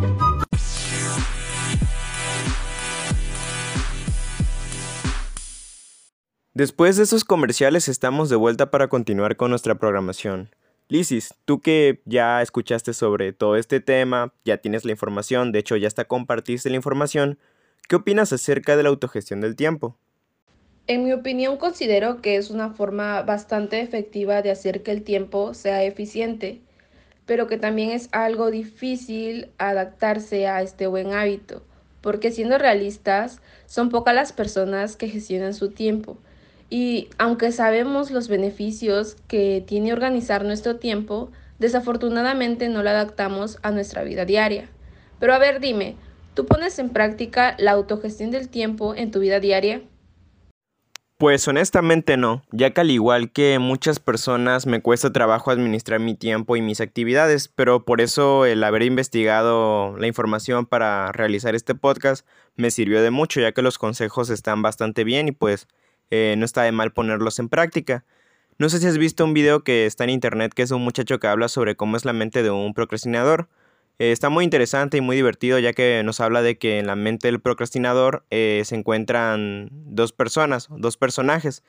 Después 6.59 6.97
de 6.97 7.03
esos 7.03 7.23
comerciales 7.23 7.87
estamos 7.87 8.29
de 8.29 8.35
vuelta 8.35 8.69
para 8.69 8.89
continuar 8.89 9.37
con 9.37 9.49
nuestra 9.49 9.75
programación. 9.75 10.49
Lisis, 10.89 11.33
tú 11.45 11.61
que 11.61 12.01
ya 12.03 12.41
escuchaste 12.41 12.91
sobre 12.93 13.31
todo 13.31 13.55
este 13.55 13.79
tema, 13.79 14.33
ya 14.43 14.57
tienes 14.57 14.83
la 14.83 14.91
información, 14.91 15.53
de 15.53 15.59
hecho 15.59 15.77
ya 15.77 15.87
hasta 15.87 16.03
compartiste 16.03 16.69
la 16.69 16.75
información, 16.75 17.39
¿qué 17.87 17.95
opinas 17.95 18.33
acerca 18.33 18.75
de 18.75 18.83
la 18.83 18.89
autogestión 18.89 19.39
del 19.39 19.55
tiempo? 19.55 19.95
En 20.87 21.05
mi 21.05 21.13
opinión 21.13 21.55
considero 21.55 22.21
que 22.21 22.35
es 22.35 22.49
una 22.49 22.71
forma 22.71 23.21
bastante 23.21 23.79
efectiva 23.79 24.41
de 24.41 24.51
hacer 24.51 24.83
que 24.83 24.91
el 24.91 25.03
tiempo 25.03 25.53
sea 25.53 25.85
eficiente, 25.85 26.59
pero 27.25 27.47
que 27.47 27.55
también 27.55 27.91
es 27.91 28.09
algo 28.11 28.51
difícil 28.51 29.49
adaptarse 29.59 30.47
a 30.47 30.61
este 30.61 30.87
buen 30.87 31.13
hábito, 31.13 31.63
porque 32.01 32.31
siendo 32.31 32.57
realistas, 32.57 33.41
son 33.65 33.87
pocas 33.87 34.13
las 34.13 34.33
personas 34.33 34.97
que 34.97 35.07
gestionan 35.07 35.53
su 35.53 35.71
tiempo 35.71 36.17
y 36.69 37.09
aunque 37.17 37.51
sabemos 37.51 38.11
los 38.11 38.27
beneficios 38.27 39.15
que 39.27 39.63
tiene 39.65 39.93
organizar 39.93 40.45
nuestro 40.45 40.75
tiempo, 40.75 41.31
desafortunadamente 41.57 42.69
no 42.69 42.83
lo 42.83 42.89
adaptamos 42.89 43.57
a 43.63 43.71
nuestra 43.71 44.03
vida 44.03 44.25
diaria. 44.25 44.69
Pero 45.19 45.33
a 45.33 45.39
ver, 45.39 45.59
dime, 45.59 45.95
¿tú 46.33 46.45
pones 46.45 46.79
en 46.79 46.89
práctica 46.89 47.55
la 47.57 47.71
autogestión 47.71 48.31
del 48.31 48.49
tiempo 48.49 48.95
en 48.95 49.11
tu 49.11 49.19
vida 49.19 49.39
diaria? 49.39 49.81
Pues 51.17 51.45
honestamente 51.49 52.15
no, 52.15 52.43
ya 52.53 52.71
que 52.71 52.79
al 52.79 52.91
igual 52.91 53.33
que 53.33 53.59
muchas 53.59 53.99
personas 53.99 54.65
me 54.65 54.81
cuesta 54.81 55.11
trabajo 55.11 55.51
administrar 55.51 55.99
mi 55.99 56.15
tiempo 56.15 56.55
y 56.55 56.61
mis 56.61 56.79
actividades, 56.79 57.49
pero 57.49 57.83
por 57.83 57.99
eso 57.99 58.45
el 58.45 58.63
haber 58.63 58.83
investigado 58.83 59.97
la 59.97 60.07
información 60.07 60.65
para 60.65 61.11
realizar 61.11 61.55
este 61.55 61.75
podcast 61.75 62.25
me 62.55 62.71
sirvió 62.71 63.01
de 63.01 63.11
mucho, 63.11 63.41
ya 63.41 63.51
que 63.51 63.61
los 63.61 63.77
consejos 63.77 64.29
están 64.29 64.61
bastante 64.61 65.03
bien 65.03 65.27
y 65.27 65.33
pues 65.33 65.67
eh, 66.11 66.35
no 66.37 66.45
está 66.45 66.63
de 66.63 66.71
mal 66.71 66.91
ponerlos 66.91 67.39
en 67.39 67.49
práctica. 67.49 68.05
No 68.57 68.67
sé 68.69 68.79
si 68.79 68.87
has 68.87 68.97
visto 68.97 69.23
un 69.23 69.33
video 69.33 69.63
que 69.63 69.85
está 69.85 70.03
en 70.03 70.09
internet 70.09 70.53
que 70.53 70.63
es 70.63 70.71
un 70.71 70.83
muchacho 70.83 71.19
que 71.19 71.27
habla 71.27 71.47
sobre 71.47 71.75
cómo 71.75 71.95
es 71.95 72.05
la 72.05 72.13
mente 72.13 72.43
de 72.43 72.51
un 72.51 72.73
procrastinador. 72.73 73.47
Eh, 73.99 74.11
está 74.11 74.29
muy 74.29 74.43
interesante 74.43 74.97
y 74.97 75.01
muy 75.01 75.15
divertido 75.15 75.59
ya 75.59 75.73
que 75.73 76.01
nos 76.03 76.19
habla 76.19 76.41
de 76.41 76.57
que 76.57 76.79
en 76.79 76.87
la 76.87 76.95
mente 76.95 77.27
del 77.27 77.39
procrastinador 77.39 78.25
eh, 78.31 78.63
se 78.65 78.75
encuentran 78.75 79.69
dos 79.71 80.11
personas, 80.11 80.67
dos 80.71 80.97
personajes. 80.97 81.63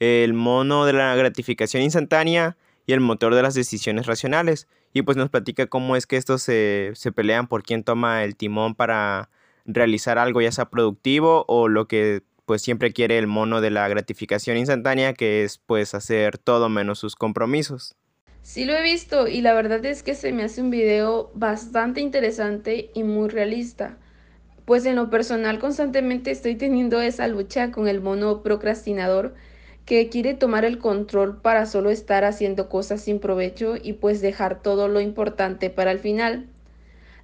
El 0.00 0.34
mono 0.34 0.86
de 0.86 0.92
la 0.92 1.14
gratificación 1.14 1.82
instantánea 1.82 2.56
y 2.86 2.92
el 2.92 3.00
motor 3.00 3.34
de 3.34 3.42
las 3.42 3.54
decisiones 3.54 4.06
racionales. 4.06 4.68
Y 4.92 5.02
pues 5.02 5.16
nos 5.16 5.30
platica 5.30 5.66
cómo 5.66 5.96
es 5.96 6.06
que 6.06 6.16
estos 6.16 6.42
se, 6.42 6.92
se 6.94 7.10
pelean 7.10 7.48
por 7.48 7.62
quién 7.62 7.84
toma 7.84 8.22
el 8.24 8.36
timón 8.36 8.74
para 8.74 9.30
realizar 9.64 10.18
algo 10.18 10.42
ya 10.42 10.52
sea 10.52 10.68
productivo 10.68 11.44
o 11.48 11.68
lo 11.68 11.88
que 11.88 12.22
pues 12.46 12.62
siempre 12.62 12.92
quiere 12.92 13.18
el 13.18 13.26
mono 13.26 13.60
de 13.60 13.70
la 13.70 13.88
gratificación 13.88 14.56
instantánea, 14.56 15.14
que 15.14 15.44
es 15.44 15.58
pues 15.58 15.94
hacer 15.94 16.38
todo 16.38 16.68
menos 16.68 16.98
sus 16.98 17.16
compromisos. 17.16 17.96
Sí 18.42 18.66
lo 18.66 18.74
he 18.74 18.82
visto 18.82 19.26
y 19.26 19.40
la 19.40 19.54
verdad 19.54 19.84
es 19.86 20.02
que 20.02 20.14
se 20.14 20.32
me 20.32 20.42
hace 20.42 20.60
un 20.60 20.70
video 20.70 21.30
bastante 21.34 22.00
interesante 22.00 22.90
y 22.94 23.02
muy 23.02 23.28
realista. 23.28 23.96
Pues 24.66 24.86
en 24.86 24.96
lo 24.96 25.10
personal 25.10 25.58
constantemente 25.58 26.30
estoy 26.30 26.54
teniendo 26.54 27.00
esa 27.00 27.26
lucha 27.28 27.70
con 27.70 27.88
el 27.88 28.00
mono 28.00 28.42
procrastinador 28.42 29.34
que 29.84 30.08
quiere 30.08 30.34
tomar 30.34 30.64
el 30.64 30.78
control 30.78 31.40
para 31.40 31.66
solo 31.66 31.90
estar 31.90 32.24
haciendo 32.24 32.68
cosas 32.68 33.02
sin 33.02 33.18
provecho 33.18 33.76
y 33.82 33.94
pues 33.94 34.20
dejar 34.20 34.62
todo 34.62 34.88
lo 34.88 35.00
importante 35.00 35.70
para 35.70 35.90
el 35.90 35.98
final. 35.98 36.48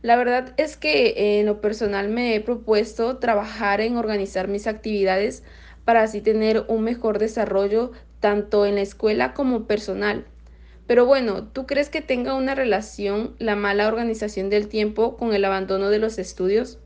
La 0.02 0.16
verdad 0.16 0.54
es 0.56 0.76
que 0.76 1.40
en 1.40 1.46
lo 1.46 1.60
personal 1.60 2.08
me 2.08 2.34
he 2.34 2.40
propuesto 2.40 3.18
trabajar 3.18 3.80
en 3.82 3.96
organizar 3.96 4.48
mis 4.48 4.66
actividades 4.66 5.42
para 5.84 6.02
así 6.02 6.22
tener 6.22 6.64
un 6.68 6.82
mejor 6.82 7.18
desarrollo 7.18 7.92
tanto 8.18 8.64
en 8.64 8.76
la 8.76 8.80
escuela 8.80 9.34
como 9.34 9.66
personal. 9.66 10.24
Pero 10.86 11.04
bueno, 11.04 11.44
¿tú 11.44 11.66
crees 11.66 11.90
que 11.90 12.00
tenga 12.00 12.34
una 12.34 12.54
relación 12.54 13.34
la 13.38 13.56
mala 13.56 13.86
organización 13.86 14.50
del 14.50 14.68
tiempo 14.68 15.16
con 15.16 15.34
el 15.34 15.44
abandono 15.44 15.90
de 15.90 15.98
los 15.98 16.18
estudios? 16.18 16.78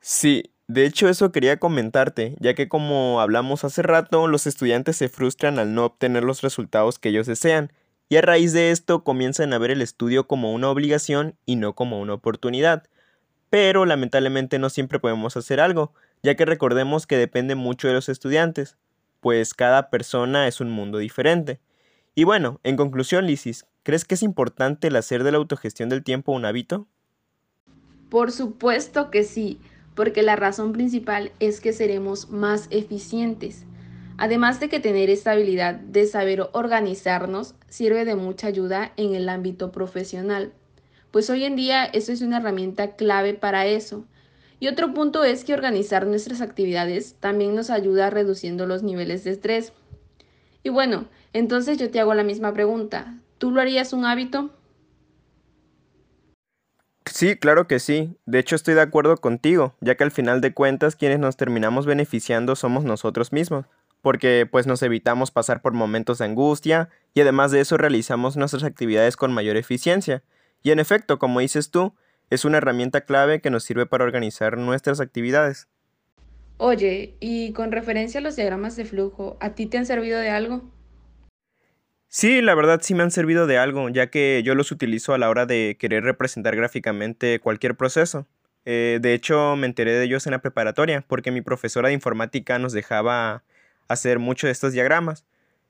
Sí, 0.00 0.52
de 0.68 0.86
hecho 0.86 1.08
eso 1.08 1.32
quería 1.32 1.58
comentarte, 1.58 2.36
ya 2.38 2.54
que 2.54 2.68
como 2.68 3.20
hablamos 3.20 3.64
hace 3.64 3.82
rato, 3.82 4.28
los 4.28 4.46
estudiantes 4.46 4.96
se 4.96 5.08
frustran 5.08 5.58
al 5.58 5.74
no 5.74 5.84
obtener 5.84 6.22
los 6.22 6.40
resultados 6.40 6.98
que 6.98 7.10
ellos 7.10 7.26
desean 7.26 7.72
y 8.10 8.16
a 8.16 8.22
raíz 8.22 8.52
de 8.52 8.72
esto 8.72 9.04
comienzan 9.04 9.52
a 9.52 9.58
ver 9.58 9.70
el 9.70 9.80
estudio 9.80 10.26
como 10.26 10.52
una 10.52 10.68
obligación 10.68 11.36
y 11.46 11.54
no 11.54 11.76
como 11.76 12.00
una 12.00 12.14
oportunidad. 12.14 12.82
Pero 13.50 13.86
lamentablemente 13.86 14.58
no 14.58 14.68
siempre 14.68 14.98
podemos 14.98 15.36
hacer 15.36 15.60
algo, 15.60 15.94
ya 16.20 16.34
que 16.34 16.44
recordemos 16.44 17.06
que 17.06 17.16
depende 17.16 17.54
mucho 17.54 17.86
de 17.86 17.94
los 17.94 18.08
estudiantes, 18.08 18.76
pues 19.20 19.54
cada 19.54 19.90
persona 19.90 20.48
es 20.48 20.60
un 20.60 20.70
mundo 20.70 20.98
diferente. 20.98 21.60
Y 22.16 22.24
bueno, 22.24 22.58
en 22.64 22.76
conclusión, 22.76 23.28
Lisis, 23.28 23.66
¿crees 23.84 24.04
que 24.04 24.16
es 24.16 24.24
importante 24.24 24.88
el 24.88 24.96
hacer 24.96 25.22
de 25.22 25.30
la 25.30 25.38
autogestión 25.38 25.88
del 25.88 26.02
tiempo 26.02 26.32
un 26.32 26.44
hábito? 26.44 26.88
Por 28.08 28.32
supuesto 28.32 29.12
que 29.12 29.22
sí, 29.22 29.60
porque 29.94 30.24
la 30.24 30.34
razón 30.34 30.72
principal 30.72 31.30
es 31.38 31.60
que 31.60 31.72
seremos 31.72 32.28
más 32.28 32.66
eficientes. 32.70 33.66
Además 34.20 34.60
de 34.60 34.68
que 34.68 34.80
tener 34.80 35.08
esta 35.08 35.30
habilidad 35.30 35.76
de 35.76 36.06
saber 36.06 36.46
organizarnos 36.52 37.54
sirve 37.70 38.04
de 38.04 38.16
mucha 38.16 38.48
ayuda 38.48 38.92
en 38.98 39.14
el 39.14 39.30
ámbito 39.30 39.72
profesional, 39.72 40.52
pues 41.10 41.30
hoy 41.30 41.44
en 41.44 41.56
día 41.56 41.86
eso 41.86 42.12
es 42.12 42.20
una 42.20 42.36
herramienta 42.36 42.96
clave 42.96 43.32
para 43.32 43.64
eso. 43.64 44.04
Y 44.58 44.68
otro 44.68 44.92
punto 44.92 45.24
es 45.24 45.42
que 45.42 45.54
organizar 45.54 46.06
nuestras 46.06 46.42
actividades 46.42 47.14
también 47.18 47.54
nos 47.54 47.70
ayuda 47.70 48.10
reduciendo 48.10 48.66
los 48.66 48.82
niveles 48.82 49.24
de 49.24 49.30
estrés. 49.30 49.72
Y 50.62 50.68
bueno, 50.68 51.06
entonces 51.32 51.78
yo 51.78 51.90
te 51.90 51.98
hago 51.98 52.12
la 52.12 52.22
misma 52.22 52.52
pregunta. 52.52 53.16
¿Tú 53.38 53.50
lo 53.50 53.62
harías 53.62 53.94
un 53.94 54.04
hábito? 54.04 54.50
Sí, 57.06 57.36
claro 57.36 57.66
que 57.66 57.78
sí. 57.78 58.18
De 58.26 58.38
hecho, 58.38 58.54
estoy 58.54 58.74
de 58.74 58.82
acuerdo 58.82 59.16
contigo, 59.16 59.76
ya 59.80 59.94
que 59.94 60.04
al 60.04 60.10
final 60.10 60.42
de 60.42 60.52
cuentas 60.52 60.94
quienes 60.94 61.18
nos 61.18 61.38
terminamos 61.38 61.86
beneficiando 61.86 62.54
somos 62.54 62.84
nosotros 62.84 63.32
mismos, 63.32 63.64
porque 64.02 64.48
pues 64.50 64.66
nos 64.66 64.82
evitamos 64.82 65.30
pasar 65.30 65.62
por 65.62 65.72
momentos 65.72 66.18
de 66.18 66.24
angustia 66.24 66.88
y 67.14 67.20
además 67.20 67.50
de 67.50 67.60
eso 67.60 67.76
realizamos 67.76 68.36
nuestras 68.36 68.64
actividades 68.64 69.16
con 69.16 69.32
mayor 69.32 69.56
eficiencia. 69.56 70.22
Y 70.62 70.70
en 70.70 70.78
efecto, 70.78 71.18
como 71.18 71.40
dices 71.40 71.70
tú, 71.70 71.94
es 72.30 72.44
una 72.44 72.58
herramienta 72.58 73.02
clave 73.02 73.40
que 73.40 73.50
nos 73.50 73.64
sirve 73.64 73.86
para 73.86 74.04
organizar 74.04 74.56
nuestras 74.56 75.00
actividades. 75.00 75.68
Oye, 76.58 77.16
y 77.20 77.52
con 77.52 77.72
referencia 77.72 78.20
a 78.20 78.22
los 78.22 78.36
diagramas 78.36 78.76
de 78.76 78.84
flujo, 78.84 79.36
¿a 79.40 79.54
ti 79.54 79.66
te 79.66 79.78
han 79.78 79.86
servido 79.86 80.20
de 80.20 80.30
algo? 80.30 80.70
Sí, 82.08 82.42
la 82.42 82.54
verdad 82.54 82.80
sí 82.82 82.94
me 82.94 83.02
han 83.02 83.10
servido 83.10 83.46
de 83.46 83.56
algo, 83.56 83.88
ya 83.88 84.08
que 84.08 84.42
yo 84.44 84.54
los 84.54 84.72
utilizo 84.72 85.14
a 85.14 85.18
la 85.18 85.30
hora 85.30 85.46
de 85.46 85.76
querer 85.78 86.04
representar 86.04 86.56
gráficamente 86.56 87.38
cualquier 87.38 87.76
proceso. 87.76 88.26
Eh, 88.64 88.98
de 89.00 89.14
hecho, 89.14 89.56
me 89.56 89.66
enteré 89.66 89.92
de 89.92 90.04
ellos 90.04 90.26
en 90.26 90.32
la 90.32 90.42
preparatoria, 90.42 91.04
porque 91.06 91.30
mi 91.30 91.40
profesora 91.40 91.88
de 91.88 91.94
informática 91.94 92.58
nos 92.58 92.72
dejaba 92.72 93.42
hacer 93.90 94.20
mucho 94.20 94.46
de 94.46 94.52
estos 94.52 94.72
diagramas. 94.72 95.24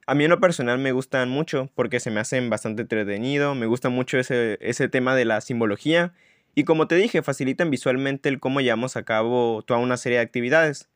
A 0.07 0.15
mí 0.15 0.25
en 0.25 0.31
lo 0.31 0.41
personal 0.41 0.79
me 0.79 0.93
gustan 0.93 1.31
mucho 1.31 1.71
porque 1.75 2.01
se 2.01 2.11
me 2.11 2.21
hacen 2.21 2.51
bastante 2.51 2.83
entretenido, 2.83 3.55
me 3.55 3.67
gusta 3.67 3.89
mucho 3.89 4.19
ese, 4.19 4.59
ese 4.61 4.89
tema 4.89 5.15
de 5.15 5.25
la 5.25 5.41
simbología 5.41 6.13
y 6.55 6.65
como 6.65 6.87
te 6.87 6.97
dije, 6.97 7.23
facilitan 7.23 7.71
visualmente 7.71 8.29
el 8.29 8.39
cómo 8.39 8.61
llevamos 8.61 8.97
a 8.97 9.05
cabo 9.05 9.63
toda 9.63 9.81
una 9.81 9.97
serie 9.97 10.19
de 10.19 10.25
actividades. 10.25 10.89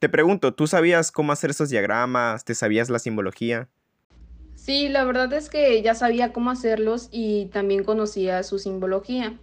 Te 0.00 0.08
pregunto, 0.08 0.52
¿tú 0.52 0.66
sabías 0.66 1.12
cómo 1.12 1.32
hacer 1.32 1.50
esos 1.50 1.70
diagramas? 1.70 2.44
¿Te 2.44 2.54
sabías 2.54 2.90
la 2.90 2.98
simbología? 2.98 3.68
Sí, 4.56 4.88
la 4.88 5.04
verdad 5.04 5.32
es 5.34 5.48
que 5.48 5.80
ya 5.82 5.94
sabía 5.94 6.32
cómo 6.32 6.50
hacerlos 6.50 7.08
y 7.12 7.46
también 7.46 7.84
conocía 7.84 8.42
su 8.42 8.58
simbología. 8.58 9.38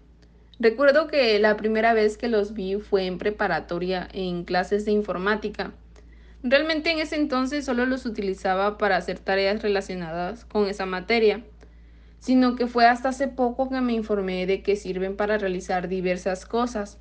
Recuerdo 0.60 1.08
que 1.08 1.40
la 1.40 1.56
primera 1.56 1.94
vez 1.94 2.18
que 2.18 2.28
los 2.28 2.54
vi 2.54 2.76
fue 2.76 3.06
en 3.06 3.18
preparatoria 3.18 4.08
en 4.12 4.44
clases 4.44 4.84
de 4.84 4.92
informática. 4.92 5.74
Realmente 6.48 6.92
en 6.92 7.00
ese 7.00 7.18
entonces 7.18 7.66
solo 7.66 7.86
los 7.86 8.06
utilizaba 8.06 8.78
para 8.78 8.96
hacer 8.96 9.20
tareas 9.20 9.62
relacionadas 9.62 10.46
con 10.46 10.68
esa 10.68 10.86
materia, 10.86 11.44
sino 12.20 12.56
que 12.56 12.68
fue 12.68 12.86
hasta 12.86 13.10
hace 13.10 13.28
poco 13.28 13.68
que 13.70 13.82
me 13.82 13.94
informé 13.94 14.46
de 14.46 14.64
que 14.64 14.78
sirven 14.78 15.18
para 15.18 15.38
realizar 15.38 15.90
diversas 15.90 16.46
cosas. 16.46 17.00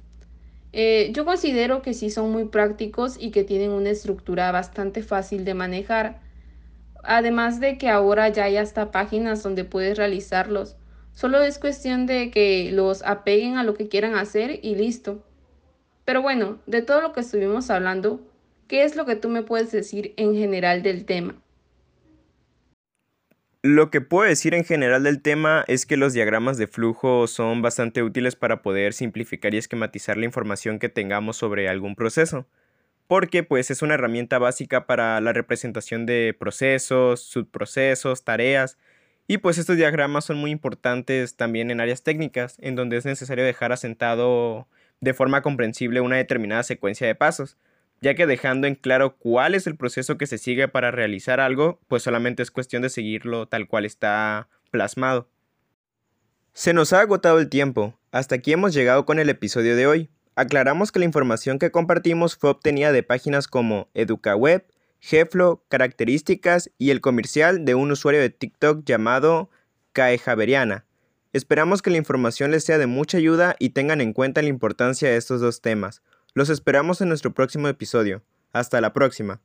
Eh, 0.72 1.12
yo 1.12 1.24
considero 1.24 1.82
que 1.82 1.94
sí 1.94 2.10
son 2.10 2.32
muy 2.32 2.46
prácticos 2.46 3.16
y 3.20 3.30
que 3.30 3.44
tienen 3.44 3.70
una 3.70 3.90
estructura 3.90 4.50
bastante 4.50 5.04
fácil 5.04 5.44
de 5.44 5.54
manejar 5.54 6.24
Además 7.04 7.60
de 7.60 7.76
que 7.76 7.90
ahora 7.90 8.28
ya 8.30 8.44
hay 8.44 8.56
hasta 8.56 8.90
páginas 8.90 9.42
donde 9.42 9.64
puedes 9.64 9.98
realizarlos. 9.98 10.76
Solo 11.12 11.42
es 11.42 11.58
cuestión 11.58 12.06
de 12.06 12.30
que 12.30 12.70
los 12.72 13.02
apeguen 13.02 13.58
a 13.58 13.62
lo 13.62 13.74
que 13.74 13.88
quieran 13.88 14.16
hacer 14.16 14.58
y 14.62 14.74
listo. 14.74 15.22
Pero 16.06 16.22
bueno, 16.22 16.58
de 16.66 16.80
todo 16.82 17.02
lo 17.02 17.12
que 17.12 17.20
estuvimos 17.20 17.70
hablando, 17.70 18.20
¿qué 18.68 18.84
es 18.84 18.96
lo 18.96 19.06
que 19.06 19.16
tú 19.16 19.28
me 19.28 19.42
puedes 19.42 19.72
decir 19.72 20.14
en 20.16 20.34
general 20.34 20.82
del 20.82 21.04
tema? 21.04 21.34
Lo 23.62 23.90
que 23.90 24.00
puedo 24.00 24.28
decir 24.28 24.52
en 24.54 24.64
general 24.64 25.04
del 25.04 25.22
tema 25.22 25.64
es 25.68 25.86
que 25.86 25.96
los 25.96 26.12
diagramas 26.12 26.58
de 26.58 26.66
flujo 26.66 27.26
son 27.26 27.62
bastante 27.62 28.02
útiles 28.02 28.36
para 28.36 28.60
poder 28.60 28.92
simplificar 28.92 29.54
y 29.54 29.58
esquematizar 29.58 30.18
la 30.18 30.26
información 30.26 30.78
que 30.78 30.90
tengamos 30.90 31.38
sobre 31.38 31.68
algún 31.68 31.94
proceso 31.94 32.46
porque 33.06 33.42
pues 33.42 33.70
es 33.70 33.82
una 33.82 33.94
herramienta 33.94 34.38
básica 34.38 34.86
para 34.86 35.20
la 35.20 35.32
representación 35.32 36.06
de 36.06 36.34
procesos, 36.38 37.20
subprocesos, 37.20 38.24
tareas, 38.24 38.78
y 39.26 39.38
pues 39.38 39.58
estos 39.58 39.76
diagramas 39.76 40.26
son 40.26 40.38
muy 40.38 40.50
importantes 40.50 41.36
también 41.36 41.70
en 41.70 41.80
áreas 41.80 42.02
técnicas, 42.02 42.56
en 42.60 42.76
donde 42.76 42.98
es 42.98 43.04
necesario 43.04 43.44
dejar 43.44 43.72
asentado 43.72 44.68
de 45.00 45.14
forma 45.14 45.42
comprensible 45.42 46.00
una 46.00 46.16
determinada 46.16 46.62
secuencia 46.62 47.06
de 47.06 47.14
pasos, 47.14 47.56
ya 48.04 48.14
que 48.14 48.26
dejando 48.26 48.66
en 48.66 48.74
claro 48.74 49.16
cuál 49.16 49.54
es 49.54 49.66
el 49.66 49.76
proceso 49.76 50.18
que 50.18 50.26
se 50.26 50.36
sigue 50.36 50.68
para 50.68 50.90
realizar 50.90 51.40
algo, 51.40 51.80
pues 51.88 52.02
solamente 52.02 52.42
es 52.42 52.50
cuestión 52.50 52.82
de 52.82 52.90
seguirlo 52.90 53.48
tal 53.48 53.66
cual 53.66 53.86
está 53.86 54.50
plasmado. 54.70 55.30
Se 56.52 56.74
nos 56.74 56.92
ha 56.92 57.00
agotado 57.00 57.38
el 57.38 57.48
tiempo, 57.48 57.98
hasta 58.12 58.34
aquí 58.34 58.52
hemos 58.52 58.74
llegado 58.74 59.06
con 59.06 59.18
el 59.18 59.30
episodio 59.30 59.74
de 59.74 59.86
hoy. 59.86 60.10
Aclaramos 60.36 60.92
que 60.92 60.98
la 60.98 61.06
información 61.06 61.58
que 61.58 61.70
compartimos 61.70 62.36
fue 62.36 62.50
obtenida 62.50 62.92
de 62.92 63.02
páginas 63.02 63.48
como 63.48 63.88
EducaWeb, 63.94 64.66
Geflo, 65.00 65.64
Características 65.70 66.70
y 66.76 66.90
el 66.90 67.00
comercial 67.00 67.64
de 67.64 67.74
un 67.74 67.90
usuario 67.90 68.20
de 68.20 68.28
TikTok 68.28 68.84
llamado 68.84 69.48
Caejaveriana. 69.94 70.84
Esperamos 71.32 71.80
que 71.80 71.88
la 71.88 71.96
información 71.96 72.50
les 72.50 72.64
sea 72.64 72.76
de 72.76 72.86
mucha 72.86 73.16
ayuda 73.16 73.56
y 73.58 73.70
tengan 73.70 74.02
en 74.02 74.12
cuenta 74.12 74.42
la 74.42 74.48
importancia 74.48 75.08
de 75.08 75.16
estos 75.16 75.40
dos 75.40 75.62
temas. 75.62 76.02
Los 76.36 76.50
esperamos 76.50 77.00
en 77.00 77.08
nuestro 77.08 77.32
próximo 77.32 77.68
episodio. 77.68 78.24
Hasta 78.52 78.80
la 78.80 78.92
próxima. 78.92 79.40